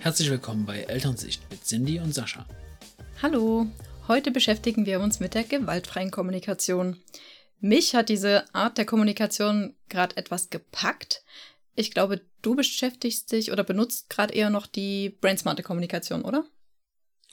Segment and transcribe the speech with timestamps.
[0.00, 2.46] Herzlich willkommen bei Elternsicht mit Cindy und Sascha.
[3.20, 3.66] Hallo,
[4.08, 6.96] heute beschäftigen wir uns mit der gewaltfreien Kommunikation.
[7.58, 11.22] Mich hat diese Art der Kommunikation gerade etwas gepackt.
[11.74, 16.46] Ich glaube, du beschäftigst dich oder benutzt gerade eher noch die brainsmarte Kommunikation, oder?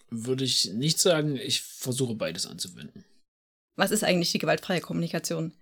[0.09, 3.05] Würde ich nicht sagen, ich versuche beides anzuwenden.
[3.77, 5.53] Was ist eigentlich die gewaltfreie Kommunikation?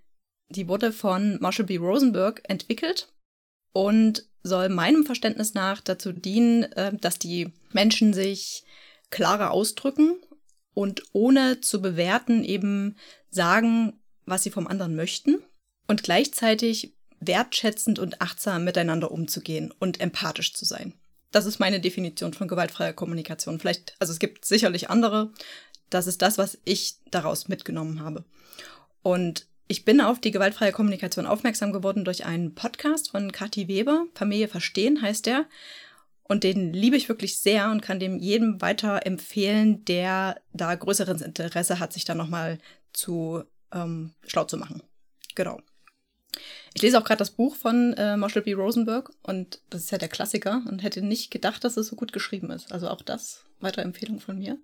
[0.49, 1.77] Die wurde von Marshall B.
[1.77, 3.13] Rosenberg entwickelt
[3.73, 8.63] und soll meinem Verständnis nach dazu dienen, äh, dass die Menschen sich
[9.09, 10.17] klarer ausdrücken
[10.73, 12.95] und ohne zu bewerten eben
[13.29, 15.41] sagen, was sie vom anderen möchten
[15.87, 20.93] und gleichzeitig wertschätzend und achtsam miteinander umzugehen und empathisch zu sein.
[21.31, 23.59] Das ist meine Definition von gewaltfreier Kommunikation.
[23.59, 25.31] Vielleicht, also es gibt sicherlich andere.
[25.89, 28.25] Das ist das, was ich daraus mitgenommen habe.
[29.01, 34.05] Und ich bin auf die gewaltfreie Kommunikation aufmerksam geworden durch einen Podcast von Kathi Weber.
[34.13, 35.45] Familie verstehen heißt der.
[36.23, 41.21] Und den liebe ich wirklich sehr und kann dem jedem weiter empfehlen, der da größeres
[41.21, 42.57] Interesse hat, sich da nochmal
[42.93, 44.81] zu ähm, schlau zu machen.
[45.35, 45.59] Genau.
[46.73, 48.53] Ich lese auch gerade das Buch von äh, Marshall B.
[48.53, 52.11] Rosenberg und das ist ja der Klassiker und hätte nicht gedacht, dass es so gut
[52.11, 52.71] geschrieben ist.
[52.71, 54.57] Also auch das, weitere Empfehlung von mir.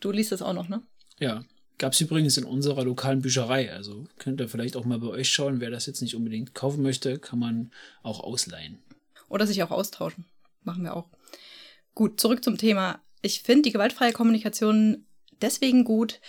[0.00, 0.82] Du liest es auch noch, ne?
[1.18, 1.44] Ja,
[1.78, 3.72] Gab es übrigens in unserer lokalen Bücherei.
[3.72, 5.60] Also könnt ihr vielleicht auch mal bei euch schauen.
[5.60, 7.72] Wer das jetzt nicht unbedingt kaufen möchte, kann man
[8.02, 8.78] auch ausleihen.
[9.28, 10.24] Oder sich auch austauschen.
[10.62, 11.08] Machen wir auch.
[11.94, 13.00] Gut, zurück zum Thema.
[13.22, 15.04] Ich finde die gewaltfreie Kommunikation
[15.40, 16.20] deswegen gut,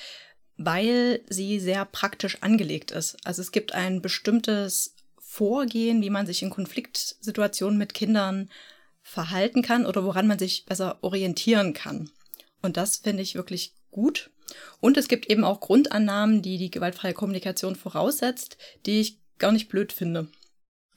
[0.58, 3.18] weil sie sehr praktisch angelegt ist.
[3.26, 8.50] Also es gibt ein bestimmtes Vorgehen, wie man sich in Konfliktsituationen mit Kindern
[9.02, 12.10] verhalten kann oder woran man sich besser orientieren kann.
[12.62, 14.32] Und das finde ich wirklich gut.
[14.80, 19.70] Und es gibt eben auch Grundannahmen, die die gewaltfreie Kommunikation voraussetzt, die ich gar nicht
[19.70, 20.28] blöd finde.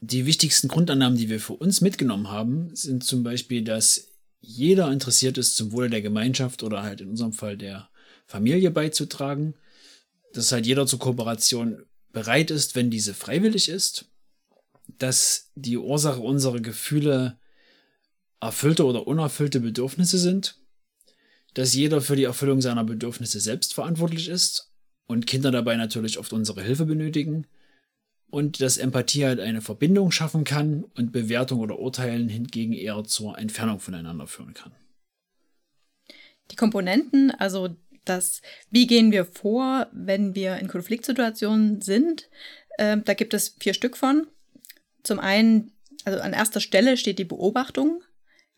[0.00, 4.08] Die wichtigsten Grundannahmen, die wir für uns mitgenommen haben, sind zum Beispiel, dass
[4.40, 7.88] jeder interessiert ist, zum Wohle der Gemeinschaft oder halt in unserem Fall der
[8.26, 9.54] Familie beizutragen,
[10.32, 11.82] dass halt jeder zur Kooperation
[12.12, 14.06] bereit ist, wenn diese freiwillig ist,
[14.86, 17.38] dass die Ursache unserer Gefühle
[18.40, 20.57] erfüllte oder unerfüllte Bedürfnisse sind
[21.54, 24.72] dass jeder für die Erfüllung seiner Bedürfnisse selbst verantwortlich ist
[25.06, 27.46] und Kinder dabei natürlich oft unsere Hilfe benötigen
[28.30, 33.38] und dass Empathie halt eine Verbindung schaffen kann und Bewertung oder Urteilen hingegen eher zur
[33.38, 34.72] Entfernung voneinander führen kann.
[36.50, 42.28] Die Komponenten, also das, wie gehen wir vor, wenn wir in Konfliktsituationen sind,
[42.78, 44.26] äh, da gibt es vier Stück von.
[45.02, 45.72] Zum einen,
[46.04, 48.02] also an erster Stelle steht die Beobachtung,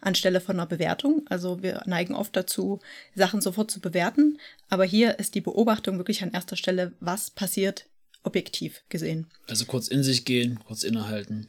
[0.00, 1.22] anstelle von einer Bewertung.
[1.28, 2.80] Also wir neigen oft dazu,
[3.14, 4.38] Sachen sofort zu bewerten.
[4.68, 7.86] Aber hier ist die Beobachtung wirklich an erster Stelle, was passiert
[8.22, 9.26] objektiv gesehen.
[9.48, 11.48] Also kurz in sich gehen, kurz innehalten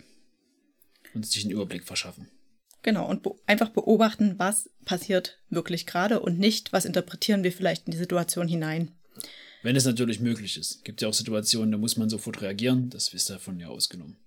[1.13, 2.29] und sich einen Überblick verschaffen.
[2.83, 7.85] Genau, und be einfach beobachten, was passiert wirklich gerade und nicht, was interpretieren wir vielleicht
[7.85, 8.91] in die Situation hinein.
[9.61, 10.83] Wenn es natürlich möglich ist.
[10.83, 12.89] Gibt ja auch Situationen, da muss man sofort reagieren.
[12.89, 14.17] Das ist davon ja ausgenommen.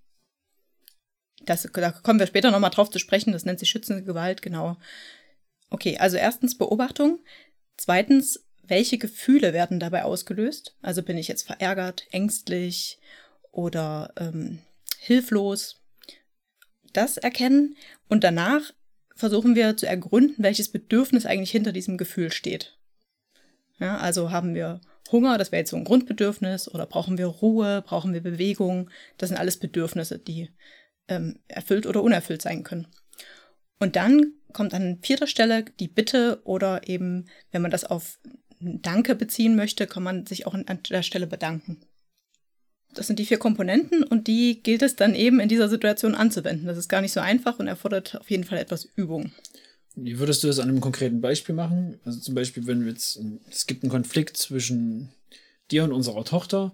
[1.43, 3.31] Das, da kommen wir später nochmal drauf zu sprechen.
[3.31, 4.77] Das nennt sich schützende Gewalt, genau.
[5.69, 7.19] Okay, also erstens Beobachtung.
[7.77, 10.75] Zweitens, welche Gefühle werden dabei ausgelöst?
[10.81, 12.99] Also bin ich jetzt verärgert, ängstlich
[13.51, 14.59] oder ähm,
[14.97, 15.81] hilflos?
[16.93, 17.75] Das erkennen
[18.07, 18.73] und danach
[19.15, 22.77] versuchen wir zu ergründen, welches Bedürfnis eigentlich hinter diesem Gefühl steht.
[23.79, 24.81] Ja, also haben wir
[25.11, 28.89] Hunger, das wäre jetzt so ein Grundbedürfnis, oder brauchen wir Ruhe, brauchen wir Bewegung?
[29.17, 30.49] Das sind alles Bedürfnisse, die
[31.07, 32.87] ähm, erfüllt oder unerfüllt sein können.
[33.79, 38.19] Und dann kommt an vierter Stelle die Bitte oder eben, wenn man das auf
[38.59, 41.81] Danke beziehen möchte, kann man sich auch an der Stelle bedanken.
[42.93, 46.65] Das sind die vier Komponenten und die gilt es dann eben in dieser Situation anzuwenden.
[46.65, 49.33] Das ist gar nicht so einfach und erfordert auf jeden Fall etwas Übung.
[49.95, 51.99] Wie würdest du das an einem konkreten Beispiel machen?
[52.05, 55.09] Also zum Beispiel, wenn jetzt, es gibt einen Konflikt zwischen
[55.71, 56.73] dir und unserer Tochter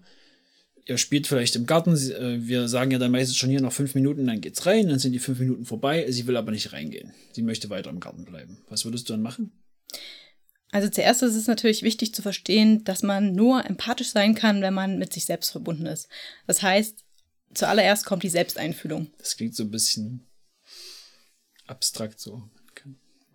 [0.85, 3.95] ihr spielt vielleicht im Garten, äh, wir sagen ja dann meistens schon hier noch fünf
[3.95, 7.13] Minuten, dann geht's rein, dann sind die fünf Minuten vorbei, sie will aber nicht reingehen.
[7.33, 8.59] Sie möchte weiter im Garten bleiben.
[8.69, 9.51] Was würdest du dann machen?
[10.71, 14.73] Also zuerst ist es natürlich wichtig zu verstehen, dass man nur empathisch sein kann, wenn
[14.73, 16.07] man mit sich selbst verbunden ist.
[16.47, 17.03] Das heißt,
[17.53, 19.11] zuallererst kommt die Selbsteinfühlung.
[19.17, 20.27] Das klingt so ein bisschen
[21.67, 22.49] abstrakt so.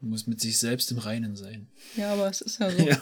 [0.00, 1.68] Man muss mit sich selbst im Reinen sein.
[1.96, 2.78] Ja, aber es ist ja so.
[2.86, 2.98] ja.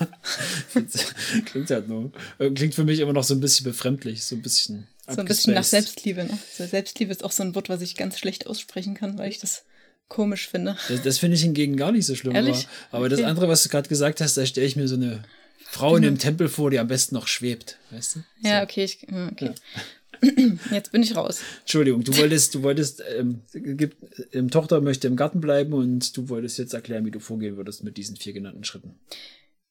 [1.45, 2.13] klingt halt nur.
[2.39, 4.87] Äh, klingt für mich immer noch so ein bisschen befremdlich, so ein bisschen.
[5.07, 6.39] So ein bisschen nach Selbstliebe, ne?
[6.57, 9.65] Selbstliebe ist auch so ein Wort, was ich ganz schlecht aussprechen kann, weil ich das
[10.09, 10.77] komisch finde.
[10.89, 12.35] Das, das finde ich hingegen gar nicht so schlimm.
[12.35, 12.69] Ehrlich?
[12.89, 13.17] Aber, aber okay.
[13.17, 15.23] das andere, was du gerade gesagt hast, da stelle ich mir so eine
[15.65, 18.49] Frau in einem Tempel vor, die am besten noch schwebt, weißt du?
[18.49, 19.47] Ja, okay, ich, okay.
[19.47, 19.83] Ja.
[20.71, 21.41] Jetzt bin ich raus.
[21.61, 23.97] Entschuldigung, du wolltest, du wolltest, ähm, gibt,
[24.33, 27.85] ähm, Tochter möchte im Garten bleiben und du wolltest jetzt erklären, wie du vorgehen würdest
[27.85, 28.99] mit diesen vier genannten Schritten.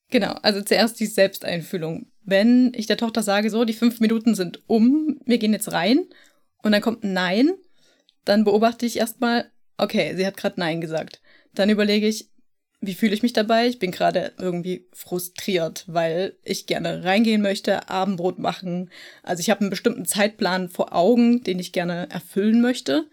[0.10, 2.08] Genau, also zuerst die Selbsteinfühlung.
[2.24, 6.06] Wenn ich der Tochter sage, so, die fünf Minuten sind um, wir gehen jetzt rein
[6.62, 7.54] und dann kommt ein Nein,
[8.26, 11.22] dann beobachte ich erstmal, okay, sie hat gerade Nein gesagt.
[11.54, 12.30] Dann überlege ich,
[12.86, 13.68] wie fühle ich mich dabei?
[13.68, 18.90] Ich bin gerade irgendwie frustriert, weil ich gerne reingehen möchte, Abendbrot machen.
[19.24, 23.08] Also ich habe einen bestimmten Zeitplan vor Augen, den ich gerne erfüllen möchte.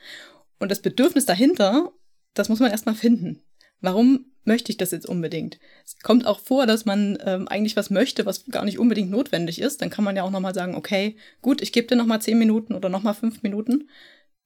[0.59, 1.93] Und das Bedürfnis dahinter,
[2.35, 3.43] das muss man erstmal finden.
[3.81, 5.61] Warum möchte ich das jetzt unbedingt?
[5.87, 9.61] Es kommt auch vor, dass man ähm, eigentlich was möchte, was gar nicht unbedingt notwendig
[9.61, 9.81] ist.
[9.81, 12.75] Dann kann man ja auch nochmal sagen, okay, gut, ich gebe dir nochmal zehn Minuten
[12.75, 13.89] oder nochmal fünf Minuten.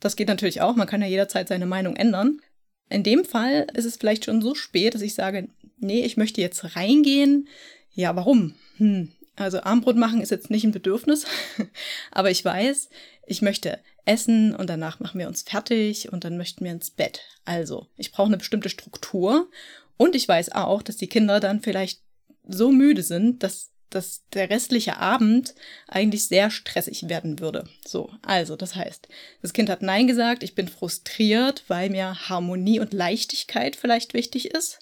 [0.00, 0.76] Das geht natürlich auch.
[0.76, 2.40] Man kann ja jederzeit seine Meinung ändern.
[2.88, 5.48] In dem Fall ist es vielleicht schon so spät, dass ich sage,
[5.78, 7.48] nee, ich möchte jetzt reingehen.
[7.92, 8.54] Ja, warum?
[8.76, 9.12] Hm.
[9.36, 11.26] Also Armbrot machen ist jetzt nicht ein Bedürfnis,
[12.12, 12.88] aber ich weiß,
[13.26, 17.22] ich möchte essen und danach machen wir uns fertig und dann möchten wir ins Bett.
[17.44, 19.48] Also, ich brauche eine bestimmte Struktur
[19.96, 22.00] und ich weiß auch, dass die Kinder dann vielleicht
[22.46, 25.54] so müde sind, dass, dass der restliche Abend
[25.86, 27.68] eigentlich sehr stressig werden würde.
[27.86, 29.08] So, also, das heißt,
[29.42, 34.50] das Kind hat Nein gesagt, ich bin frustriert, weil mir Harmonie und Leichtigkeit vielleicht wichtig
[34.54, 34.80] ist,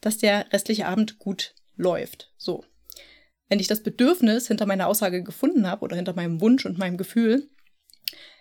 [0.00, 2.32] dass der restliche Abend gut läuft.
[2.36, 2.64] So.
[3.48, 6.96] Wenn ich das Bedürfnis hinter meiner Aussage gefunden habe oder hinter meinem Wunsch und meinem
[6.96, 7.48] Gefühl,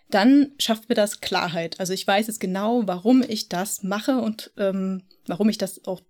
[0.10, 1.80] dann schafft mir das Klarheit.
[1.80, 6.02] Also ich weiß jetzt genau, warum ich das mache und ähm, warum ich das auch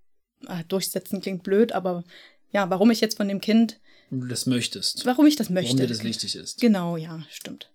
[0.47, 2.03] äh, durchsetzen klingt blöd, aber
[2.51, 3.79] ja, warum ich jetzt von dem Kind
[4.11, 5.05] das möchtest.
[5.05, 5.73] Warum ich das möchte.
[5.73, 6.59] Warum dir das wichtig ist.
[6.59, 7.71] Genau, ja, stimmt.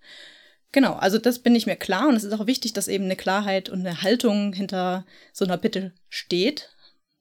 [0.73, 3.15] Genau, also das bin ich mir klar und es ist auch wichtig, dass eben eine
[3.15, 6.71] Klarheit und eine Haltung hinter so einer Bitte steht,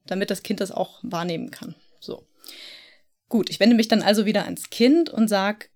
[0.08, 1.76] damit das Kind das auch wahrnehmen kann.
[2.00, 2.28] So.
[3.30, 5.70] Gut, ich wende mich dann also wieder ans Kind und sag,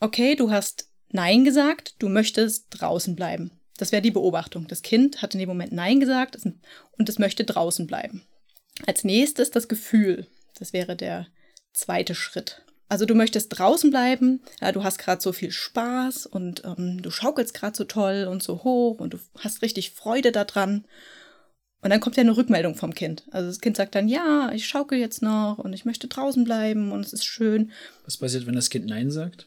[0.00, 3.52] okay, du hast Nein gesagt, du möchtest draußen bleiben.
[3.78, 4.66] Das wäre die Beobachtung.
[4.66, 6.36] Das Kind hat in dem Moment Nein gesagt
[6.98, 8.22] und es möchte draußen bleiben.
[8.86, 10.26] Als nächstes das Gefühl.
[10.58, 11.26] Das wäre der
[11.72, 12.62] zweite Schritt.
[12.88, 17.10] Also du möchtest draußen bleiben, ja, du hast gerade so viel Spaß und ähm, du
[17.10, 20.84] schaukelst gerade so toll und so hoch und du hast richtig Freude daran.
[21.82, 23.24] Und dann kommt ja eine Rückmeldung vom Kind.
[23.32, 26.92] Also das Kind sagt dann, ja, ich schaukel jetzt noch und ich möchte draußen bleiben
[26.92, 27.72] und es ist schön.
[28.04, 29.46] Was passiert, wenn das Kind Nein sagt?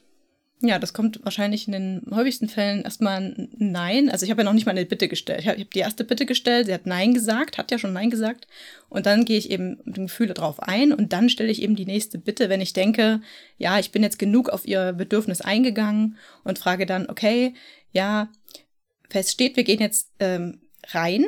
[0.61, 4.09] Ja, das kommt wahrscheinlich in den häufigsten Fällen erstmal ein Nein.
[4.09, 5.39] Also ich habe ja noch nicht mal eine Bitte gestellt.
[5.39, 8.45] Ich habe die erste Bitte gestellt, sie hat Nein gesagt, hat ja schon Nein gesagt.
[8.89, 11.77] Und dann gehe ich eben mit dem Gefühl darauf ein und dann stelle ich eben
[11.77, 13.21] die nächste Bitte, wenn ich denke,
[13.57, 17.53] ja, ich bin jetzt genug auf ihr Bedürfnis eingegangen und frage dann, okay,
[17.93, 18.29] ja,
[19.09, 21.25] feststeht, wir gehen jetzt ähm, rein.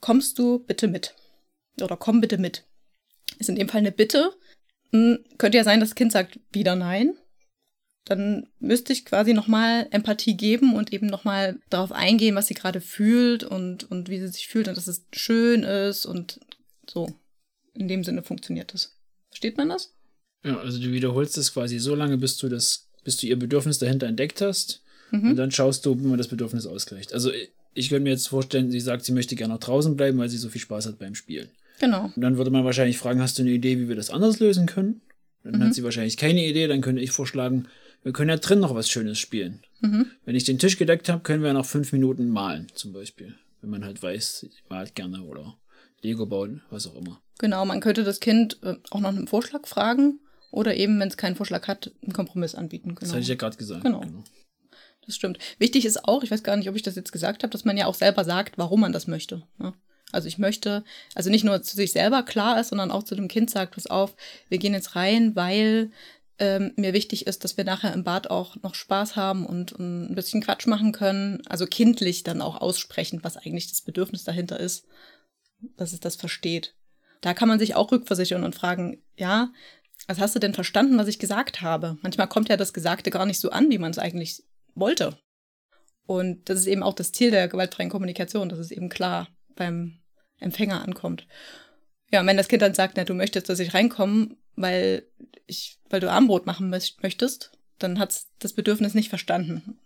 [0.00, 1.16] Kommst du bitte mit?
[1.82, 2.64] Oder komm bitte mit.
[3.40, 4.32] Ist in dem Fall eine Bitte.
[4.92, 7.16] Hm, könnte ja sein, das Kind sagt wieder Nein
[8.06, 12.80] dann müsste ich quasi nochmal Empathie geben und eben nochmal darauf eingehen, was sie gerade
[12.80, 16.40] fühlt und, und wie sie sich fühlt und dass es schön ist und
[16.88, 17.12] so.
[17.74, 18.96] In dem Sinne funktioniert das.
[19.28, 19.92] Versteht man das?
[20.44, 23.80] Ja, also du wiederholst es quasi so lange, bis du das, bis du ihr Bedürfnis
[23.80, 24.82] dahinter entdeckt hast.
[25.10, 25.30] Mhm.
[25.30, 27.12] Und dann schaust du, wie man das Bedürfnis ausgleicht.
[27.12, 27.32] Also
[27.74, 30.38] ich könnte mir jetzt vorstellen, sie sagt, sie möchte gerne noch draußen bleiben, weil sie
[30.38, 31.48] so viel Spaß hat beim Spielen.
[31.80, 32.12] Genau.
[32.14, 34.66] Und dann würde man wahrscheinlich fragen, hast du eine Idee, wie wir das anders lösen
[34.66, 35.00] können?
[35.42, 35.64] Dann mhm.
[35.64, 37.66] hat sie wahrscheinlich keine Idee, dann könnte ich vorschlagen,
[38.06, 39.64] wir können ja drin noch was Schönes spielen.
[39.80, 40.12] Mhm.
[40.24, 43.34] Wenn ich den Tisch gedeckt habe, können wir noch fünf Minuten malen, zum Beispiel.
[43.60, 45.56] Wenn man halt weiß, ich malt gerne oder
[46.02, 47.20] Lego bauen, was auch immer.
[47.38, 50.20] Genau, man könnte das Kind äh, auch nach einem Vorschlag fragen
[50.52, 52.90] oder eben, wenn es keinen Vorschlag hat, einen Kompromiss anbieten.
[52.90, 53.00] Genau.
[53.00, 53.82] Das hatte ich ja gerade gesagt.
[53.82, 53.98] Genau.
[53.98, 54.22] genau.
[55.04, 55.38] Das stimmt.
[55.58, 57.76] Wichtig ist auch, ich weiß gar nicht, ob ich das jetzt gesagt habe, dass man
[57.76, 59.42] ja auch selber sagt, warum man das möchte.
[59.58, 59.74] Ne?
[60.12, 60.84] Also ich möchte,
[61.14, 63.88] also nicht nur zu sich selber klar ist, sondern auch zu dem Kind sagt, pass
[63.88, 64.14] auf,
[64.48, 65.90] wir gehen jetzt rein, weil
[66.38, 70.10] ähm, mir wichtig ist, dass wir nachher im Bad auch noch Spaß haben und, und
[70.10, 71.42] ein bisschen Quatsch machen können.
[71.46, 74.86] Also kindlich dann auch aussprechen, was eigentlich das Bedürfnis dahinter ist,
[75.76, 76.74] dass es das versteht.
[77.22, 79.50] Da kann man sich auch rückversichern und fragen, ja,
[80.06, 81.96] was hast du denn verstanden, was ich gesagt habe?
[82.02, 85.18] Manchmal kommt ja das Gesagte gar nicht so an, wie man es eigentlich wollte.
[86.06, 89.98] Und das ist eben auch das Ziel der gewaltfreien Kommunikation, dass es eben klar beim
[90.38, 91.26] Empfänger ankommt.
[92.12, 95.06] Ja, und wenn das Kind dann sagt, na, du möchtest, dass ich reinkomme, weil
[95.46, 99.78] ich, weil du Armbrot machen möchtest, dann hat es das Bedürfnis nicht verstanden.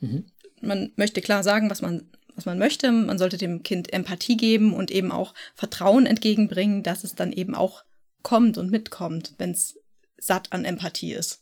[0.00, 0.26] Mhm.
[0.60, 2.90] Man möchte klar sagen, was man, was man möchte.
[2.90, 7.54] Man sollte dem Kind Empathie geben und eben auch Vertrauen entgegenbringen, dass es dann eben
[7.54, 7.84] auch
[8.22, 9.78] kommt und mitkommt, wenn es
[10.18, 11.40] satt an Empathie ist.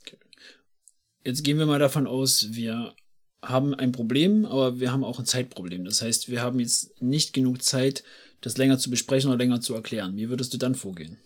[1.25, 2.95] Jetzt gehen wir mal davon aus, wir
[3.41, 5.85] haben ein Problem, aber wir haben auch ein Zeitproblem.
[5.85, 8.03] Das heißt, wir haben jetzt nicht genug Zeit,
[8.41, 10.17] das länger zu besprechen oder länger zu erklären.
[10.17, 11.19] Wie würdest du dann vorgehen?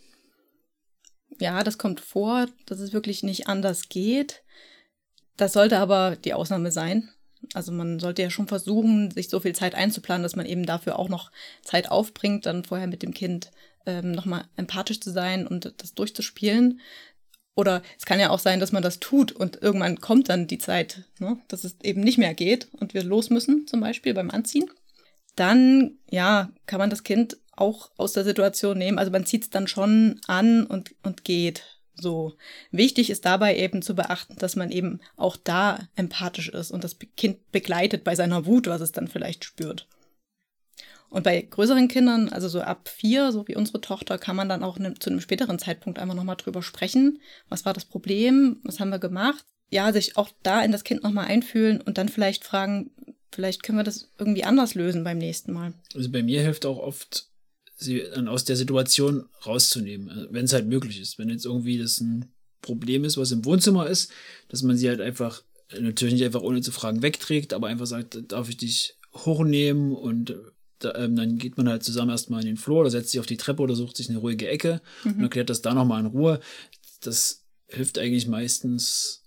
[1.39, 4.43] Ja, das kommt vor, dass es wirklich nicht anders geht,
[5.37, 7.11] Das sollte aber die Ausnahme sein.
[7.55, 10.99] Also man sollte ja schon versuchen, sich so viel Zeit einzuplanen, dass man eben dafür
[10.99, 11.31] auch noch
[11.63, 13.51] Zeit aufbringt, dann vorher mit dem Kind
[13.85, 16.81] ähm, nochmal empathisch zu sein und das durchzuspielen.
[17.55, 20.59] Oder es kann ja auch sein, dass man das tut und irgendwann kommt dann die
[20.59, 24.31] Zeit, ne, dass es eben nicht mehr geht und wir los müssen, zum Beispiel beim
[24.31, 24.71] Anziehen.
[25.37, 28.99] Dann, ja, kann man das Kind auch aus der Situation nehmen.
[28.99, 31.65] Also man zieht es dann schon an und, und geht.
[31.95, 32.35] So.
[32.71, 36.97] Wichtig ist dabei eben zu beachten, dass man eben auch da empathisch ist und das
[37.17, 39.87] Kind begleitet bei seiner Wut, was es dann vielleicht spürt.
[41.09, 44.63] Und bei größeren Kindern, also so ab vier, so wie unsere Tochter, kann man dann
[44.63, 47.21] auch ne, zu einem späteren Zeitpunkt einfach nochmal drüber sprechen.
[47.49, 48.61] Was war das Problem?
[48.65, 49.45] Was haben wir gemacht?
[49.71, 52.91] Ja, sich auch da in das Kind nochmal einfühlen und dann vielleicht fragen,
[53.33, 55.75] vielleicht können wir das irgendwie anders lösen beim nächsten Mal.
[55.95, 57.29] Also bei mir hilft auch oft,
[57.77, 61.19] sie dann aus der Situation rauszunehmen, also wenn es halt möglich ist.
[61.19, 64.11] Wenn jetzt irgendwie das ein Problem ist, was im Wohnzimmer ist,
[64.49, 65.43] dass man sie halt einfach,
[65.79, 70.35] natürlich nicht einfach ohne zu fragen wegträgt, aber einfach sagt, darf ich dich hochnehmen und
[70.79, 73.27] da, ähm, dann geht man halt zusammen erstmal in den Flur oder setzt sich auf
[73.27, 75.13] die Treppe oder sucht sich eine ruhige Ecke mhm.
[75.13, 76.41] und erklärt das da nochmal in Ruhe.
[77.01, 79.23] Das hilft eigentlich meistens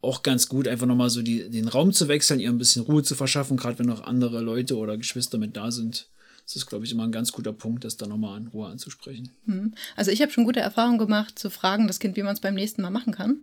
[0.00, 3.02] auch ganz gut, einfach nochmal so die, den Raum zu wechseln, ihr ein bisschen Ruhe
[3.02, 6.10] zu verschaffen, gerade wenn noch andere Leute oder Geschwister mit da sind.
[6.46, 9.30] Das ist, glaube ich, immer ein ganz guter Punkt, das da nochmal in Ruhe anzusprechen.
[9.46, 9.74] Mhm.
[9.96, 12.54] Also ich habe schon gute Erfahrungen gemacht, zu fragen das Kind, wie man es beim
[12.54, 13.40] nächsten Mal machen kann.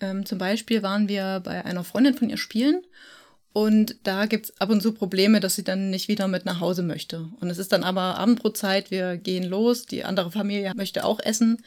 [0.00, 2.82] Ähm, zum Beispiel waren wir bei einer Freundin von ihr spielen
[3.52, 6.60] und da gibt es ab und zu Probleme, dass sie dann nicht wieder mit nach
[6.60, 7.28] Hause möchte.
[7.40, 11.62] Und es ist dann aber Abendbrotzeit, wir gehen los, die andere Familie möchte auch essen.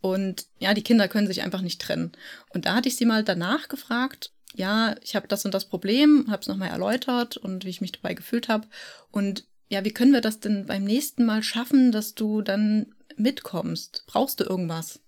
[0.00, 2.12] Und ja, die Kinder können sich einfach nicht trennen.
[2.50, 6.26] Und da hatte ich sie mal danach gefragt, ja, ich habe das und das Problem,
[6.30, 8.68] habe es nochmal erläutert und wie ich mich dabei gefühlt habe.
[9.10, 14.04] Und ja, wie können wir das denn beim nächsten Mal schaffen, dass du dann mitkommst?
[14.06, 15.00] Brauchst du irgendwas?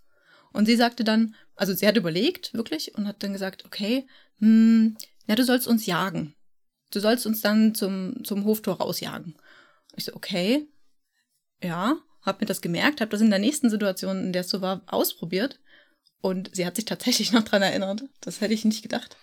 [0.52, 4.06] Und sie sagte dann, also sie hat überlegt, wirklich, und hat dann gesagt, okay,
[4.38, 4.96] hm,
[5.26, 6.34] ja, du sollst uns jagen.
[6.90, 9.36] Du sollst uns dann zum, zum Hoftor rausjagen.
[9.96, 10.68] Ich so, okay,
[11.62, 14.60] ja, hab mir das gemerkt, hab das in der nächsten Situation, in der es so
[14.60, 15.60] war, ausprobiert.
[16.20, 18.04] Und sie hat sich tatsächlich noch dran erinnert.
[18.20, 19.16] Das hätte ich nicht gedacht.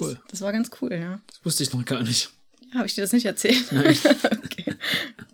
[0.00, 0.14] Cool.
[0.14, 1.20] Das, das war ganz cool, ja.
[1.26, 2.30] Das wusste ich noch gar nicht.
[2.74, 3.70] Habe ich dir das nicht erzählt?
[3.72, 3.96] Nein.
[4.44, 4.61] okay.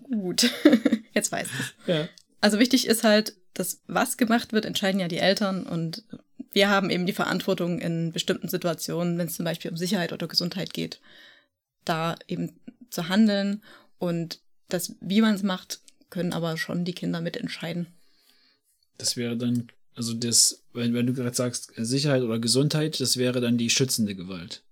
[0.05, 0.51] Gut.
[1.15, 2.09] Jetzt weiß ich Ja.
[2.41, 6.05] Also wichtig ist halt, dass was gemacht wird, entscheiden ja die Eltern und
[6.53, 10.29] wir haben eben die Verantwortung in bestimmten Situationen, wenn es zum Beispiel um Sicherheit oder
[10.29, 11.01] Gesundheit geht,
[11.85, 12.59] da eben
[12.91, 13.63] zu handeln
[13.99, 17.87] und das, wie man es macht, können aber schon die Kinder mitentscheiden.
[18.97, 23.41] Das wäre dann, also das, wenn, wenn du gerade sagst, Sicherheit oder Gesundheit, das wäre
[23.41, 24.63] dann die schützende Gewalt.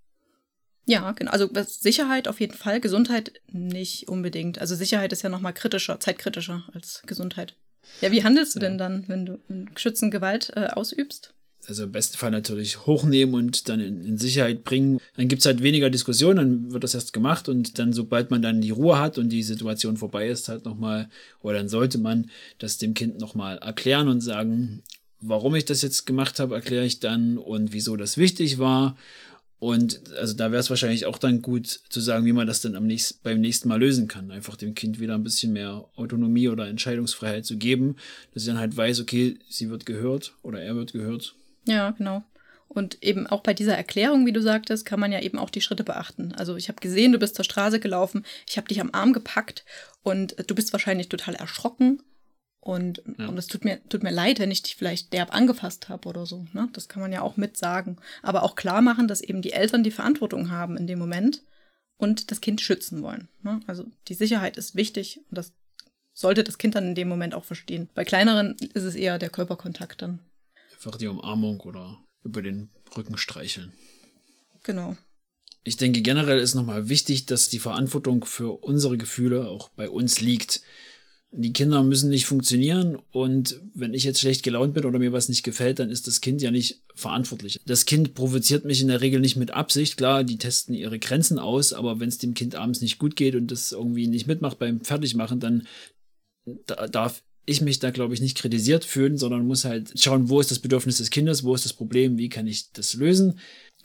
[0.87, 1.33] Ja, genau.
[1.33, 4.61] Also Sicherheit auf jeden Fall, Gesundheit nicht unbedingt.
[4.61, 7.55] Also Sicherheit ist ja nochmal kritischer, zeitkritischer als Gesundheit.
[8.01, 8.69] Ja, wie handelst du ja.
[8.69, 9.39] denn dann, wenn du
[9.77, 11.35] Schützengewalt äh, ausübst?
[11.69, 15.01] also im besten Fall natürlich hochnehmen und dann in, in Sicherheit bringen.
[15.17, 18.43] Dann gibt es halt weniger Diskussion, dann wird das erst gemacht und dann, sobald man
[18.43, 21.09] dann die Ruhe hat und die Situation vorbei ist, halt nochmal,
[21.41, 24.83] oder dann sollte man das dem Kind nochmal erklären und sagen,
[25.21, 28.97] warum ich das jetzt gemacht habe, erkläre ich dann und wieso das wichtig war.
[29.59, 32.77] Und also da wäre es wahrscheinlich auch dann gut zu sagen, wie man das dann
[32.77, 34.31] am nächsten, beim nächsten Mal lösen kann.
[34.31, 37.97] Einfach dem Kind wieder ein bisschen mehr Autonomie oder Entscheidungsfreiheit zu geben,
[38.35, 41.35] dass sie dann halt weiß, okay, sie wird gehört oder er wird gehört
[41.67, 42.23] ja, genau.
[42.69, 45.61] Und eben auch bei dieser Erklärung, wie du sagtest, kann man ja eben auch die
[45.61, 46.33] Schritte beachten.
[46.37, 49.65] Also ich habe gesehen, du bist zur Straße gelaufen, ich habe dich am Arm gepackt
[50.03, 52.03] und du bist wahrscheinlich total erschrocken.
[52.67, 53.29] Und, ja.
[53.29, 56.27] und es tut mir, tut mir leid, wenn ich dich vielleicht derb angefasst habe oder
[56.27, 56.47] so.
[56.53, 56.69] Ne?
[56.73, 57.97] Das kann man ja auch mit sagen.
[58.23, 61.45] Aber auch klar machen, dass eben die Eltern die Verantwortung haben in dem Moment
[61.97, 63.29] und das Kind schützen wollen.
[63.45, 63.61] Ne?
[63.69, 65.53] Also die Sicherheit ist wichtig und das
[66.13, 67.89] sollte das Kind dann in dem Moment auch verstehen.
[67.95, 70.19] Bei kleineren ist es eher der Körperkontakt dann.
[70.73, 73.75] Einfach die Umarmung oder über den Rücken streicheln.
[74.65, 74.97] Genau.
[75.63, 80.21] Ich denke, generell ist nochmal wichtig, dass die Verantwortung für unsere Gefühle auch bei uns
[80.21, 80.63] liegt.
[81.39, 85.29] Die Kinder müssen nicht funktionieren und wenn ich jetzt schlecht gelaunt bin oder mir was
[85.29, 87.61] nicht gefällt, dann ist das Kind ja nicht verantwortlich.
[87.67, 89.99] Das Kind provoziert mich in der Regel nicht mit Absicht.
[89.99, 93.35] Klar, die testen ihre Grenzen aus, aber wenn es dem Kind abends nicht gut geht
[93.35, 95.67] und das irgendwie nicht mitmacht beim Fertigmachen, dann
[96.91, 100.51] darf ich mich da, glaube ich, nicht kritisiert fühlen, sondern muss halt schauen, wo ist
[100.51, 103.39] das Bedürfnis des Kindes, wo ist das Problem, wie kann ich das lösen.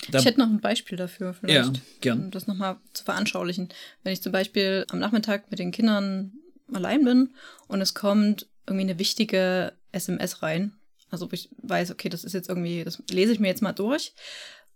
[0.09, 2.25] Da ich hätte noch ein Beispiel dafür, vielleicht, ja, gern.
[2.25, 3.69] um das nochmal zu veranschaulichen.
[4.03, 6.33] Wenn ich zum Beispiel am Nachmittag mit den Kindern
[6.75, 7.29] allein bin
[7.67, 10.73] und es kommt irgendwie eine wichtige SMS rein,
[11.11, 14.13] also ich weiß, okay, das ist jetzt irgendwie, das lese ich mir jetzt mal durch.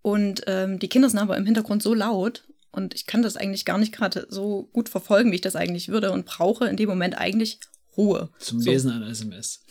[0.01, 3.65] Und ähm, die Kinder sind aber im Hintergrund so laut und ich kann das eigentlich
[3.65, 6.89] gar nicht gerade so gut verfolgen, wie ich das eigentlich würde und brauche in dem
[6.89, 7.59] Moment eigentlich
[7.97, 8.29] Ruhe.
[8.37, 8.69] Zum so.
[8.69, 9.61] Lesen einer SMS.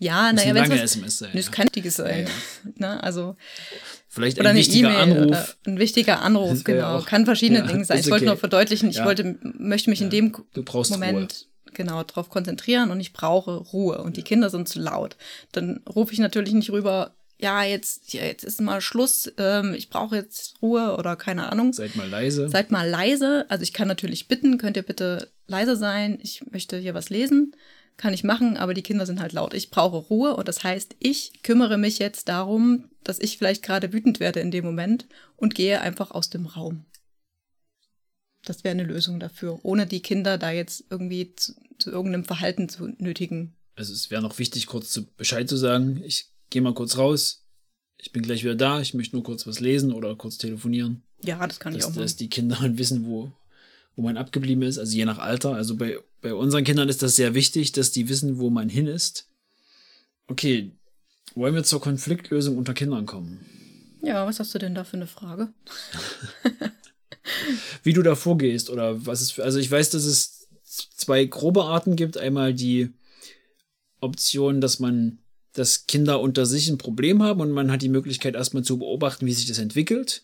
[0.00, 1.30] Ja, naja, wenn es SMS sein.
[1.34, 1.52] Das ja.
[1.52, 2.20] kann sein.
[2.20, 2.72] Ja, ja.
[2.76, 3.36] Na, also
[4.08, 5.26] Vielleicht Oder ein wichtiger E-Mail Anruf.
[5.26, 6.98] oder ein wichtiger Anruf, genau.
[6.98, 7.98] auch- Kann verschiedene Dinge sein.
[7.98, 8.26] Ich wollte okay.
[8.26, 11.53] nur verdeutlichen, ich wollte, möchte mich in dem Du brauchst Moment Ruhe.
[11.74, 15.16] Genau darauf konzentrieren und ich brauche Ruhe und die Kinder sind zu laut.
[15.52, 19.90] Dann rufe ich natürlich nicht rüber, ja, jetzt, ja, jetzt ist mal Schluss, ähm, ich
[19.90, 21.72] brauche jetzt Ruhe oder keine Ahnung.
[21.72, 22.48] Seid mal leise.
[22.48, 23.46] Seid mal leise.
[23.48, 26.18] Also ich kann natürlich bitten, könnt ihr bitte leise sein?
[26.22, 27.54] Ich möchte hier was lesen.
[27.96, 29.54] Kann ich machen, aber die Kinder sind halt laut.
[29.54, 33.92] Ich brauche Ruhe und das heißt, ich kümmere mich jetzt darum, dass ich vielleicht gerade
[33.92, 36.84] wütend werde in dem Moment und gehe einfach aus dem Raum.
[38.44, 42.68] Das wäre eine Lösung dafür, ohne die Kinder da jetzt irgendwie zu, zu irgendeinem Verhalten
[42.68, 43.54] zu nötigen.
[43.76, 46.02] Also es wäre noch wichtig, kurz zu Bescheid zu sagen.
[46.04, 47.44] Ich gehe mal kurz raus.
[47.96, 48.80] Ich bin gleich wieder da.
[48.80, 51.02] Ich möchte nur kurz was lesen oder kurz telefonieren.
[51.22, 52.02] Ja, das kann ich dass, auch machen.
[52.02, 53.32] dass die Kinder halt wissen, wo,
[53.96, 55.54] wo man abgeblieben ist, also je nach Alter.
[55.54, 58.86] Also bei, bei unseren Kindern ist das sehr wichtig, dass die wissen, wo man hin
[58.86, 59.28] ist.
[60.26, 60.72] Okay,
[61.34, 63.44] wollen wir zur Konfliktlösung unter Kindern kommen?
[64.02, 65.52] Ja, was hast du denn da für eine Frage?
[67.84, 71.96] Wie du da vorgehst oder was für, also ich weiß, dass es zwei grobe Arten
[71.96, 72.16] gibt.
[72.16, 72.90] Einmal die
[74.00, 75.18] Option, dass man,
[75.52, 79.26] dass Kinder unter sich ein Problem haben und man hat die Möglichkeit erstmal zu beobachten,
[79.26, 80.22] wie sich das entwickelt.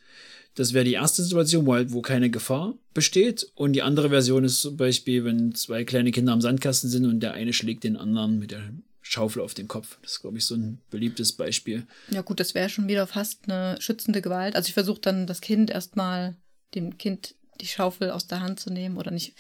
[0.55, 3.47] Das wäre die erste Situation, wo halt, wo keine Gefahr besteht.
[3.55, 7.21] Und die andere Version ist zum Beispiel, wenn zwei kleine Kinder am Sandkasten sind und
[7.21, 9.99] der eine schlägt den anderen mit der Schaufel auf den Kopf.
[10.03, 11.87] Das ist, glaube ich, so ein beliebtes Beispiel.
[12.11, 14.57] Ja gut, das wäre schon wieder fast eine schützende Gewalt.
[14.57, 16.37] Also ich versuche dann das Kind erstmal
[16.75, 19.35] dem Kind die Schaufel aus der Hand zu nehmen oder nicht.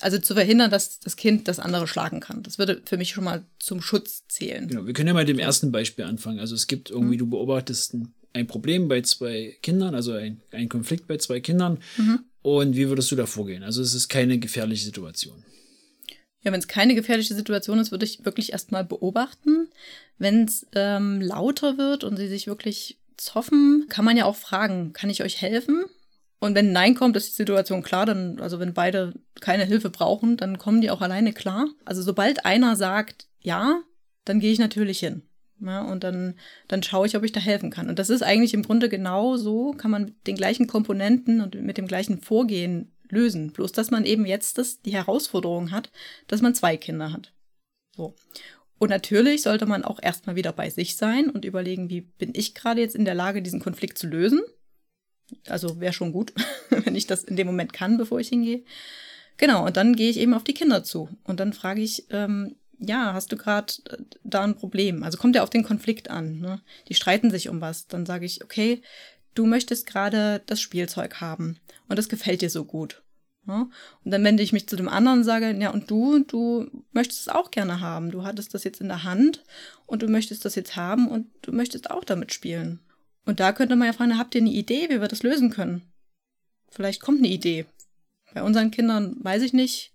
[0.00, 2.42] Also zu verhindern, dass das Kind das andere schlagen kann.
[2.42, 4.68] Das würde für mich schon mal zum Schutz zählen.
[4.68, 6.40] Genau, wir können ja mal mit dem ersten Beispiel anfangen.
[6.40, 10.68] Also es gibt irgendwie, du beobachtest ein, ein Problem bei zwei Kindern, also ein, ein
[10.68, 11.78] Konflikt bei zwei Kindern.
[12.42, 13.62] Und wie würdest du da vorgehen?
[13.62, 15.44] Also es ist keine gefährliche Situation.
[16.42, 19.68] Ja, wenn es keine gefährliche Situation ist, würde ich wirklich erstmal beobachten.
[20.16, 24.92] Wenn es ähm, lauter wird und sie sich wirklich zoffen, kann man ja auch fragen,
[24.92, 25.86] kann ich euch helfen?
[26.38, 30.36] Und wenn Nein kommt, ist die Situation klar, dann, also wenn beide keine Hilfe brauchen,
[30.36, 31.66] dann kommen die auch alleine klar.
[31.84, 33.80] Also sobald einer sagt ja,
[34.24, 35.22] dann gehe ich natürlich hin.
[35.60, 36.34] Ja, und dann,
[36.68, 37.88] dann schaue ich, ob ich da helfen kann.
[37.88, 41.54] Und das ist eigentlich im Grunde genau so, kann man mit den gleichen Komponenten und
[41.54, 43.52] mit dem gleichen Vorgehen lösen.
[43.52, 45.90] Bloß, dass man eben jetzt das, die Herausforderung hat,
[46.26, 47.32] dass man zwei Kinder hat.
[47.96, 48.14] So.
[48.78, 52.54] Und natürlich sollte man auch erstmal wieder bei sich sein und überlegen, wie bin ich
[52.54, 54.40] gerade jetzt in der Lage, diesen Konflikt zu lösen.
[55.48, 56.32] Also wäre schon gut,
[56.70, 58.62] wenn ich das in dem Moment kann, bevor ich hingehe.
[59.36, 61.08] Genau, und dann gehe ich eben auf die Kinder zu.
[61.24, 63.72] Und dann frage ich, ähm, ja, hast du gerade
[64.24, 65.02] da ein Problem?
[65.02, 66.40] Also kommt ja auf den Konflikt an.
[66.40, 66.60] Ne?
[66.88, 67.86] Die streiten sich um was.
[67.86, 68.82] Dann sage ich, okay,
[69.34, 71.58] du möchtest gerade das Spielzeug haben
[71.88, 73.02] und das gefällt dir so gut.
[73.46, 73.68] Ja?
[74.04, 77.20] Und dann wende ich mich zu dem anderen und sage, ja, und du, du möchtest
[77.22, 78.10] es auch gerne haben.
[78.10, 79.44] Du hattest das jetzt in der Hand
[79.86, 82.80] und du möchtest das jetzt haben und du möchtest auch damit spielen.
[83.26, 85.82] Und da könnte man ja fragen, habt ihr eine Idee, wie wir das lösen können?
[86.70, 87.66] Vielleicht kommt eine Idee.
[88.34, 89.92] Bei unseren Kindern weiß ich nicht.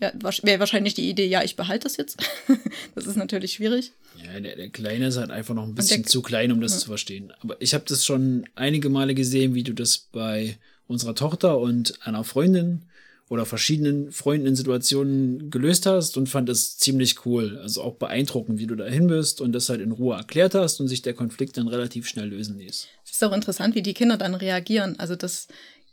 [0.00, 0.10] Ja,
[0.42, 2.16] wäre wahrscheinlich die Idee, ja, ich behalte das jetzt.
[2.94, 3.92] das ist natürlich schwierig.
[4.24, 6.72] Ja, der, der Kleine ist halt einfach noch ein bisschen der- zu klein, um das
[6.72, 6.78] Ja.
[6.78, 7.32] zu verstehen.
[7.40, 11.98] Aber ich habe das schon einige Male gesehen, wie du das bei unserer Tochter und
[12.06, 12.86] einer Freundin
[13.30, 17.58] oder verschiedenen Freunden in Situationen gelöst hast und fand das ziemlich cool.
[17.62, 20.88] Also auch beeindruckend, wie du dahin bist und das halt in Ruhe erklärt hast und
[20.88, 22.88] sich der Konflikt dann relativ schnell lösen ließ.
[23.04, 24.98] Es ist auch interessant, wie die Kinder dann reagieren.
[24.98, 25.46] Also das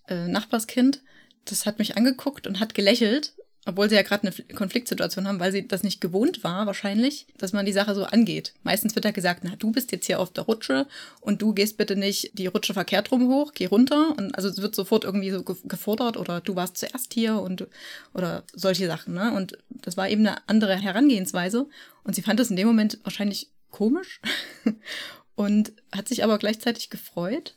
[0.07, 1.03] äh, Nachbarskind,
[1.45, 3.35] das hat mich angeguckt und hat gelächelt,
[3.67, 7.51] obwohl sie ja gerade eine Konfliktsituation haben, weil sie das nicht gewohnt war, wahrscheinlich, dass
[7.51, 8.53] man die Sache so angeht.
[8.63, 10.87] Meistens wird ja gesagt, na, du bist jetzt hier auf der Rutsche
[11.19, 14.15] und du gehst bitte nicht die Rutsche verkehrt rum hoch, geh runter.
[14.17, 17.67] Und also es wird sofort irgendwie so ge- gefordert oder du warst zuerst hier und
[18.13, 19.33] oder solche Sachen, ne?
[19.33, 21.67] Und das war eben eine andere Herangehensweise.
[22.03, 24.21] Und sie fand das in dem Moment wahrscheinlich komisch
[25.35, 27.55] und hat sich aber gleichzeitig gefreut.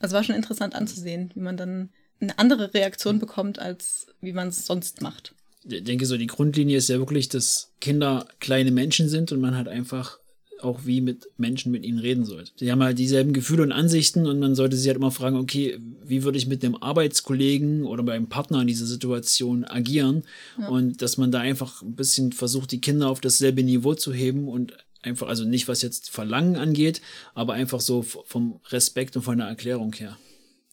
[0.00, 4.48] Also war schon interessant anzusehen, wie man dann eine andere Reaktion bekommt, als wie man
[4.48, 5.34] es sonst macht.
[5.64, 9.56] Ich denke so, die Grundlinie ist ja wirklich, dass Kinder kleine Menschen sind und man
[9.56, 10.18] halt einfach
[10.62, 12.52] auch wie mit Menschen mit ihnen reden sollte.
[12.56, 15.78] Sie haben halt dieselben Gefühle und Ansichten und man sollte sich halt immer fragen, okay,
[16.04, 20.24] wie würde ich mit einem Arbeitskollegen oder beim Partner in dieser Situation agieren?
[20.68, 24.48] Und dass man da einfach ein bisschen versucht, die Kinder auf dasselbe Niveau zu heben
[24.48, 27.00] und einfach, also nicht was jetzt Verlangen angeht,
[27.34, 30.18] aber einfach so vom Respekt und von der Erklärung her.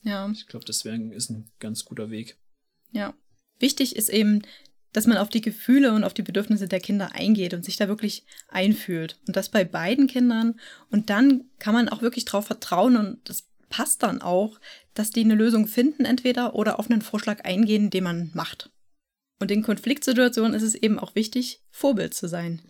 [0.03, 2.38] Ja, Ich glaube, das wär, ist ein ganz guter Weg.
[2.91, 3.13] ja.
[3.60, 4.43] Wichtig ist eben,
[4.93, 7.88] dass man auf die Gefühle und auf die Bedürfnisse der Kinder eingeht und sich da
[7.88, 9.19] wirklich einfühlt.
[9.25, 10.60] Und das bei beiden Kindern.
[10.91, 14.60] Und dann kann man auch wirklich darauf vertrauen und das passt dann auch,
[14.93, 18.69] dass die eine Lösung finden entweder oder auf einen Vorschlag eingehen, den man macht.
[19.39, 22.62] Und in Konfliktsituationen ist es eben auch wichtig, Vorbild zu sein.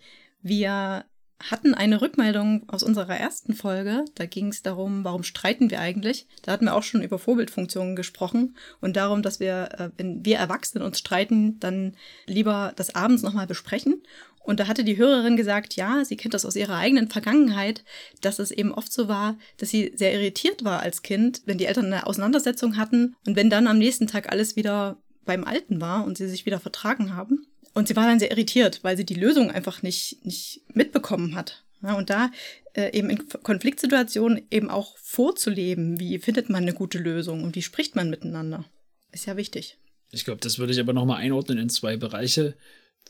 [0.42, 1.06] Wir
[1.40, 4.06] hatten eine Rückmeldung aus unserer ersten Folge.
[4.16, 6.28] Da ging es darum, warum streiten wir eigentlich?
[6.42, 10.38] Da hatten wir auch schon über Vorbildfunktionen gesprochen und darum, dass wir, äh, wenn wir
[10.38, 11.96] Erwachsene uns streiten, dann
[12.26, 14.02] lieber das abends nochmal besprechen.
[14.48, 17.84] Und da hatte die Hörerin gesagt, ja, sie kennt das aus ihrer eigenen Vergangenheit,
[18.22, 21.66] dass es eben oft so war, dass sie sehr irritiert war als Kind, wenn die
[21.66, 26.06] Eltern eine Auseinandersetzung hatten und wenn dann am nächsten Tag alles wieder beim Alten war
[26.06, 27.46] und sie sich wieder vertragen haben.
[27.78, 31.64] Und sie war dann sehr irritiert, weil sie die Lösung einfach nicht, nicht mitbekommen hat.
[31.84, 32.32] Ja, und da
[32.74, 37.62] äh, eben in Konfliktsituationen eben auch vorzuleben, wie findet man eine gute Lösung und wie
[37.62, 38.66] spricht man miteinander,
[39.12, 39.78] ist ja wichtig.
[40.10, 42.56] Ich glaube, das würde ich aber nochmal einordnen in zwei Bereiche.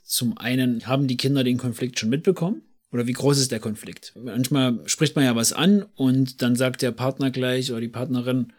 [0.03, 2.61] Zum einen, haben die Kinder den Konflikt schon mitbekommen?
[2.91, 4.11] Oder wie groß ist der Konflikt?
[4.21, 8.51] Manchmal spricht man ja was an und dann sagt der Partner gleich oder die Partnerin,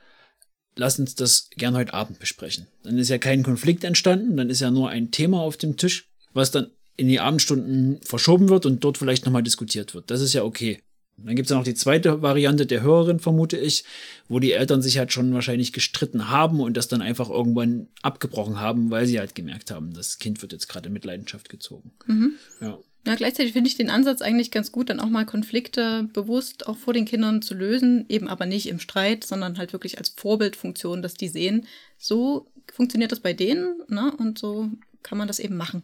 [0.78, 2.66] lass uns das gern heute Abend besprechen.
[2.84, 6.08] Dann ist ja kein Konflikt entstanden, dann ist ja nur ein Thema auf dem Tisch,
[6.32, 10.10] was dann in die Abendstunden verschoben wird und dort vielleicht nochmal diskutiert wird.
[10.10, 10.82] Das ist ja okay.
[11.16, 13.84] Dann gibt es ja noch die zweite Variante der Hörerin, vermute ich,
[14.28, 18.60] wo die Eltern sich halt schon wahrscheinlich gestritten haben und das dann einfach irgendwann abgebrochen
[18.60, 21.90] haben, weil sie halt gemerkt haben, das Kind wird jetzt gerade in Mitleidenschaft gezogen.
[22.06, 22.34] Mhm.
[22.60, 22.78] Ja.
[23.06, 26.76] Ja, gleichzeitig finde ich den Ansatz eigentlich ganz gut, dann auch mal Konflikte bewusst auch
[26.76, 31.00] vor den Kindern zu lösen, eben aber nicht im Streit, sondern halt wirklich als Vorbildfunktion,
[31.00, 34.12] dass die sehen, so funktioniert das bei denen, ne?
[34.18, 34.70] Und so
[35.02, 35.82] kann man das eben machen.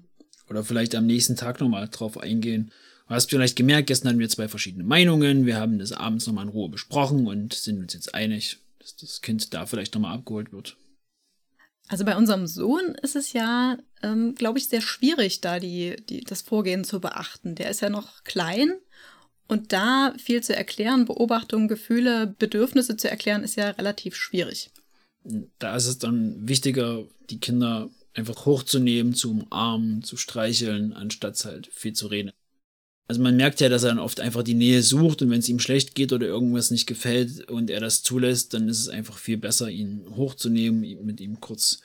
[0.50, 2.70] Oder vielleicht am nächsten Tag nochmal drauf eingehen.
[3.08, 6.44] Du hast vielleicht gemerkt, gestern hatten wir zwei verschiedene Meinungen, wir haben das abends nochmal
[6.44, 10.52] in Ruhe besprochen und sind uns jetzt einig, dass das Kind da vielleicht nochmal abgeholt
[10.52, 10.76] wird.
[11.88, 16.22] Also bei unserem Sohn ist es ja, ähm, glaube ich, sehr schwierig, da die, die,
[16.22, 17.54] das Vorgehen zu beachten.
[17.54, 18.72] Der ist ja noch klein
[19.46, 24.70] und da viel zu erklären, Beobachtungen, Gefühle, Bedürfnisse zu erklären, ist ja relativ schwierig.
[25.58, 31.66] Da ist es dann wichtiger, die Kinder einfach hochzunehmen, zu umarmen, zu streicheln, anstatt halt
[31.72, 32.32] viel zu reden.
[33.06, 35.48] Also man merkt ja, dass er dann oft einfach die Nähe sucht und wenn es
[35.48, 39.18] ihm schlecht geht oder irgendwas nicht gefällt und er das zulässt, dann ist es einfach
[39.18, 41.80] viel besser, ihn hochzunehmen, mit ihm kurz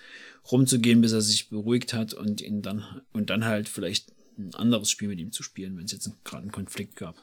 [0.49, 4.89] rumzugehen, bis er sich beruhigt hat und ihn dann und dann halt vielleicht ein anderes
[4.89, 7.15] Spiel mit ihm zu spielen, wenn es jetzt gerade einen Konflikt gab.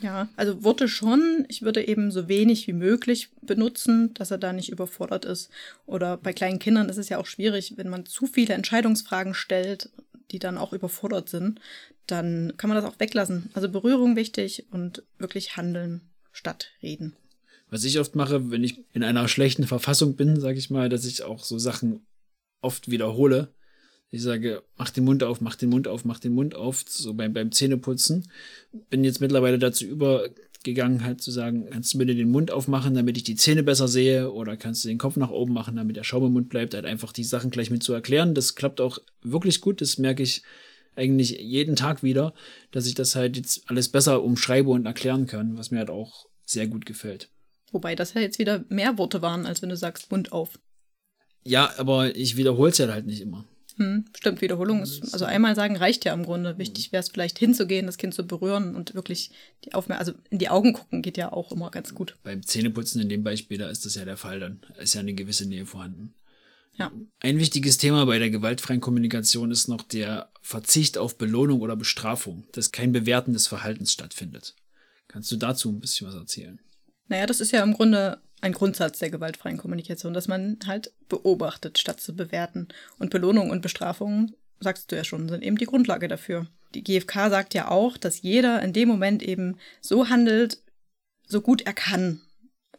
[0.00, 1.44] Ja, also Worte schon.
[1.48, 5.50] Ich würde eben so wenig wie möglich benutzen, dass er da nicht überfordert ist.
[5.86, 9.90] Oder bei kleinen Kindern ist es ja auch schwierig, wenn man zu viele Entscheidungsfragen stellt,
[10.30, 11.60] die dann auch überfordert sind,
[12.10, 13.50] dann kann man das auch weglassen.
[13.52, 17.16] Also Berührung wichtig und wirklich handeln statt reden.
[17.70, 21.04] Was ich oft mache, wenn ich in einer schlechten Verfassung bin, sage ich mal, dass
[21.04, 22.04] ich auch so Sachen
[22.62, 23.54] oft wiederhole.
[24.10, 27.14] Ich sage, mach den Mund auf, mach den Mund auf, mach den Mund auf, so
[27.14, 28.28] beim, beim Zähneputzen.
[28.90, 33.16] Bin jetzt mittlerweile dazu übergegangen, halt zu sagen, kannst du bitte den Mund aufmachen, damit
[33.16, 36.02] ich die Zähne besser sehe, oder kannst du den Kopf nach oben machen, damit der
[36.02, 38.34] Schaum im Mund bleibt, halt einfach die Sachen gleich mit zu erklären.
[38.34, 40.42] Das klappt auch wirklich gut, das merke ich
[40.96, 42.34] eigentlich jeden Tag wieder,
[42.72, 46.26] dass ich das halt jetzt alles besser umschreibe und erklären kann, was mir halt auch
[46.44, 47.28] sehr gut gefällt.
[47.72, 50.58] Wobei das ja jetzt wieder mehr Worte waren, als wenn du sagst Mund auf.
[51.44, 53.44] Ja, aber ich wiederhole es ja halt nicht immer.
[53.76, 56.58] Hm, stimmt, Wiederholung ist, also einmal sagen reicht ja im Grunde.
[56.58, 59.30] Wichtig wäre es vielleicht hinzugehen, das Kind zu berühren und wirklich
[59.64, 62.16] die Aufmerksamkeit, also in die Augen gucken geht ja auch immer ganz gut.
[62.22, 65.14] Beim Zähneputzen in dem Beispiel, da ist das ja der Fall, dann ist ja eine
[65.14, 66.12] gewisse Nähe vorhanden.
[66.80, 66.90] Ja.
[67.20, 72.46] Ein wichtiges Thema bei der gewaltfreien Kommunikation ist noch der Verzicht auf Belohnung oder Bestrafung,
[72.52, 74.56] dass kein Bewerten des Verhaltens stattfindet.
[75.06, 76.58] Kannst du dazu ein bisschen was erzählen?
[77.08, 81.78] Naja, das ist ja im Grunde ein Grundsatz der gewaltfreien Kommunikation, dass man halt beobachtet,
[81.78, 82.68] statt zu bewerten.
[82.98, 86.46] Und Belohnung und Bestrafung, sagst du ja schon, sind eben die Grundlage dafür.
[86.74, 90.62] Die GfK sagt ja auch, dass jeder in dem Moment eben so handelt,
[91.26, 92.22] so gut er kann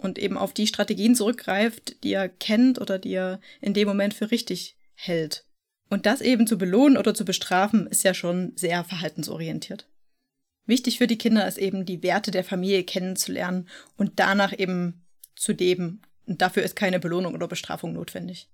[0.01, 4.13] und eben auf die Strategien zurückgreift, die er kennt oder die er in dem Moment
[4.13, 5.45] für richtig hält.
[5.89, 9.87] Und das eben zu belohnen oder zu bestrafen, ist ja schon sehr verhaltensorientiert.
[10.65, 15.51] Wichtig für die Kinder ist eben, die Werte der Familie kennenzulernen und danach eben zu
[15.51, 16.01] leben.
[16.25, 18.47] Und dafür ist keine Belohnung oder Bestrafung notwendig.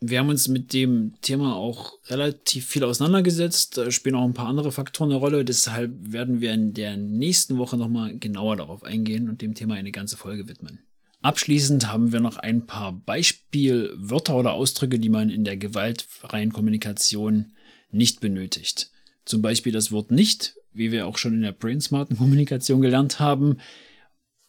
[0.00, 3.76] Wir haben uns mit dem Thema auch relativ viel auseinandergesetzt.
[3.76, 5.44] Da spielen auch ein paar andere Faktoren eine Rolle.
[5.44, 9.90] Deshalb werden wir in der nächsten Woche nochmal genauer darauf eingehen und dem Thema eine
[9.90, 10.80] ganze Folge widmen.
[11.20, 17.52] Abschließend haben wir noch ein paar Beispielwörter oder Ausdrücke, die man in der gewaltfreien Kommunikation
[17.90, 18.90] nicht benötigt.
[19.24, 23.58] Zum Beispiel das Wort nicht, wie wir auch schon in der brainsmarten Kommunikation gelernt haben.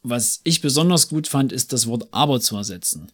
[0.04, 3.12] Was ich besonders gut fand, ist das Wort aber zu ersetzen.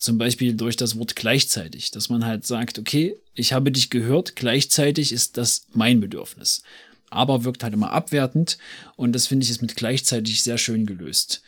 [0.00, 4.34] Zum Beispiel durch das Wort gleichzeitig, dass man halt sagt, okay, ich habe dich gehört,
[4.34, 6.62] gleichzeitig ist das mein Bedürfnis.
[7.10, 8.56] Aber wirkt halt immer abwertend
[8.96, 11.42] und das finde ich ist mit gleichzeitig sehr schön gelöst.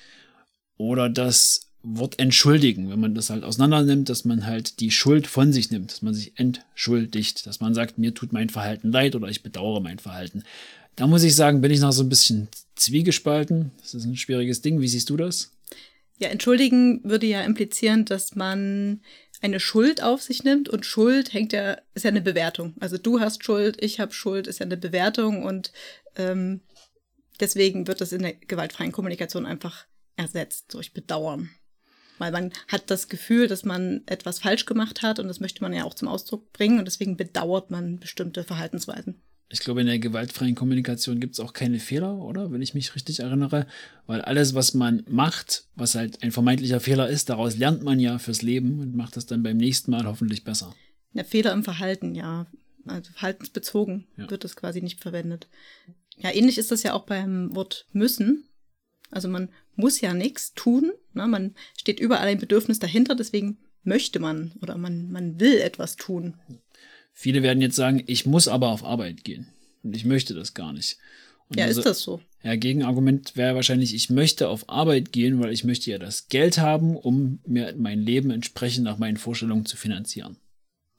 [0.76, 5.26] Oder das Wort entschuldigen, wenn man das halt auseinander nimmt, dass man halt die Schuld
[5.26, 9.14] von sich nimmt, dass man sich entschuldigt, dass man sagt, mir tut mein Verhalten leid
[9.14, 10.42] oder ich bedauere mein Verhalten.
[10.94, 13.70] Da muss ich sagen, bin ich noch so ein bisschen zwiegespalten.
[13.80, 14.82] Das ist ein schwieriges Ding.
[14.82, 15.52] Wie siehst du das?
[16.22, 19.00] Ja, entschuldigen würde ja implizieren, dass man
[19.40, 22.76] eine Schuld auf sich nimmt und Schuld hängt ja, ist ja eine Bewertung.
[22.78, 25.72] Also du hast Schuld, ich habe Schuld, ist ja eine Bewertung und
[26.14, 26.60] ähm,
[27.40, 31.50] deswegen wird das in der gewaltfreien Kommunikation einfach ersetzt durch Bedauern.
[32.18, 35.72] Weil man hat das Gefühl, dass man etwas falsch gemacht hat und das möchte man
[35.72, 39.20] ja auch zum Ausdruck bringen und deswegen bedauert man bestimmte Verhaltensweisen
[39.52, 42.50] ich glaube, in der gewaltfreien Kommunikation gibt es auch keine Fehler, oder?
[42.50, 43.66] Wenn ich mich richtig erinnere.
[44.06, 48.18] Weil alles, was man macht, was halt ein vermeintlicher Fehler ist, daraus lernt man ja
[48.18, 50.74] fürs Leben und macht das dann beim nächsten Mal hoffentlich besser.
[51.12, 52.46] Der Fehler im Verhalten, ja.
[52.86, 54.30] Also verhaltensbezogen ja.
[54.30, 55.48] wird das quasi nicht verwendet.
[56.16, 58.44] Ja, ähnlich ist das ja auch beim Wort müssen.
[59.10, 60.92] Also man muss ja nichts tun.
[61.12, 61.28] Ne?
[61.28, 66.34] Man steht überall ein Bedürfnis dahinter, deswegen möchte man oder man, man will etwas tun.
[67.12, 69.48] Viele werden jetzt sagen, ich muss aber auf Arbeit gehen.
[69.82, 70.98] Und ich möchte das gar nicht.
[71.48, 72.20] Und ja, also, ist das so?
[72.42, 76.58] Ja, Gegenargument wäre wahrscheinlich, ich möchte auf Arbeit gehen, weil ich möchte ja das Geld
[76.58, 80.36] haben, um mir mein Leben entsprechend nach meinen Vorstellungen zu finanzieren.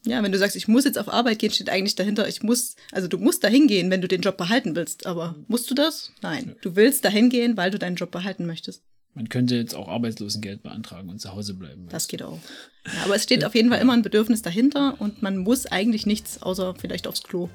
[0.06, 2.76] Ja, wenn du sagst, ich muss jetzt auf Arbeit gehen, steht eigentlich dahinter, ich muss,
[2.92, 5.06] also du musst dahin gehen, wenn du den Job behalten willst.
[5.06, 6.12] Aber musst du das?
[6.22, 6.56] Nein.
[6.62, 8.84] Du willst dahin gehen, weil du deinen Job behalten möchtest.
[9.16, 11.88] Man könnte jetzt auch Arbeitslosengeld beantragen und zu Hause bleiben.
[11.90, 12.40] Das geht auch.
[12.86, 16.06] Ja, aber es steht auf jeden Fall immer ein Bedürfnis dahinter und man muss eigentlich
[16.06, 17.50] nichts, außer vielleicht aufs Klo.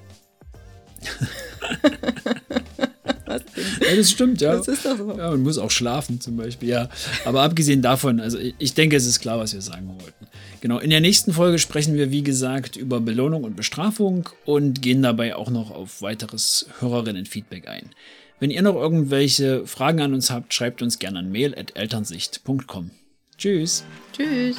[3.29, 4.57] Ja, das stimmt, ja.
[4.57, 5.17] Das ist doch so.
[5.17, 6.89] Ja, man muss auch schlafen zum Beispiel, ja.
[7.25, 10.27] Aber abgesehen davon, also ich denke, es ist klar, was wir sagen wollten.
[10.61, 15.03] Genau, in der nächsten Folge sprechen wir, wie gesagt, über Belohnung und Bestrafung und gehen
[15.03, 17.91] dabei auch noch auf weiteres Hörerinnen-Feedback ein.
[18.41, 22.91] Wenn ihr noch irgendwelche Fragen an uns habt, schreibt uns gerne an mail.elternsicht.com.
[23.37, 23.85] Tschüss.
[24.13, 24.57] Tschüss.